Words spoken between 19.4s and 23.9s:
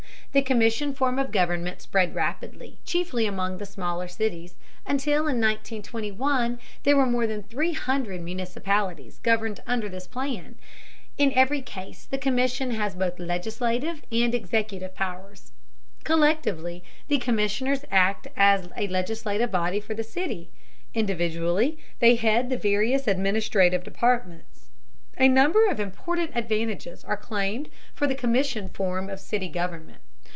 body for the city, individually they head the various administrative